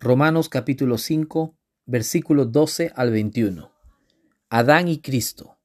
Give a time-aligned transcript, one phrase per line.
[0.00, 3.72] Romanos capítulo 5, versículos 12 al 21.
[4.48, 5.58] Adán y Cristo.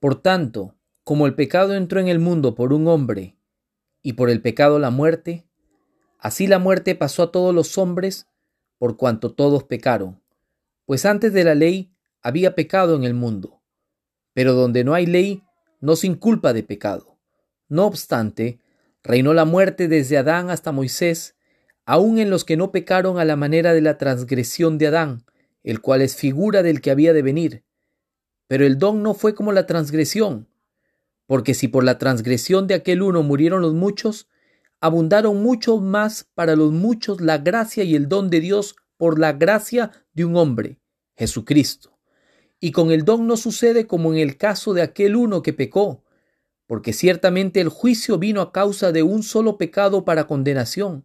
[0.00, 0.74] Por tanto,
[1.04, 3.36] como el pecado entró en el mundo por un hombre,
[4.02, 5.46] y por el pecado la muerte,
[6.18, 8.26] así la muerte pasó a todos los hombres,
[8.78, 10.20] por cuanto todos pecaron.
[10.84, 13.62] Pues antes de la ley había pecado en el mundo,
[14.34, 15.44] pero donde no hay ley,
[15.80, 17.16] no sin culpa de pecado.
[17.68, 18.58] No obstante,
[19.04, 21.36] reinó la muerte desde Adán hasta Moisés,
[21.90, 25.24] aun en los que no pecaron a la manera de la transgresión de Adán,
[25.64, 27.64] el cual es figura del que había de venir.
[28.46, 30.46] Pero el don no fue como la transgresión,
[31.26, 34.28] porque si por la transgresión de aquel uno murieron los muchos,
[34.80, 39.32] abundaron mucho más para los muchos la gracia y el don de Dios por la
[39.32, 40.78] gracia de un hombre,
[41.16, 41.98] Jesucristo.
[42.60, 46.04] Y con el don no sucede como en el caso de aquel uno que pecó,
[46.68, 51.04] porque ciertamente el juicio vino a causa de un solo pecado para condenación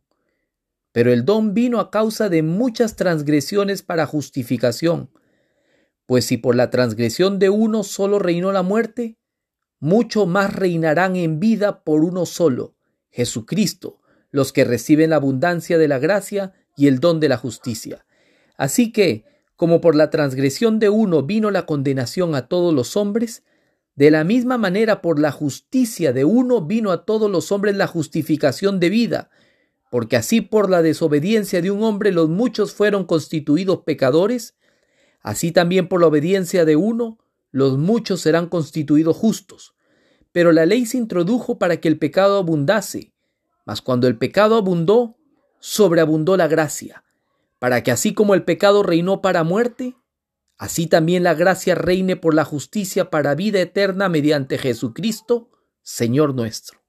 [0.95, 5.10] pero el don vino a causa de muchas transgresiones para justificación.
[6.05, 9.18] Pues si por la transgresión de uno solo reinó la muerte,
[9.82, 12.77] mucho más reinarán en vida por uno solo,
[13.10, 13.99] Jesucristo,
[14.32, 18.05] los que reciben la abundancia de la gracia y el don de la justicia.
[18.55, 19.26] Así que,
[19.57, 23.43] como por la transgresión de uno vino la condenación a todos los hombres,
[23.96, 27.88] de la misma manera por la justicia de uno vino a todos los hombres la
[27.88, 29.29] justificación de vida,
[29.90, 34.55] porque así por la desobediencia de un hombre los muchos fueron constituidos pecadores,
[35.22, 37.20] así también por la obediencia de uno
[37.52, 39.76] los muchos serán constituidos justos.
[40.34, 43.13] Pero la ley se introdujo para que el pecado abundase,
[43.66, 45.18] mas cuando el pecado abundó,
[45.60, 47.06] sobreabundó la gracia,
[47.60, 49.96] para que así como el pecado reinó para muerte,
[50.58, 55.50] así también la gracia reine por la justicia para vida eterna mediante Jesucristo,
[55.82, 56.80] Señor nuestro.